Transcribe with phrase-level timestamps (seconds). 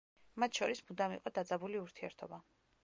[0.43, 2.43] მათ შორის მუდამ იყო დაძაბული ურთიერთობა.